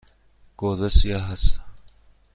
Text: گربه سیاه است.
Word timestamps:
گربه 0.57 0.89
سیاه 0.89 1.31
است. 1.31 1.61